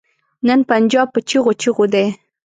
[0.47, 2.05] نن پنجاب په چيغو چيغو دی.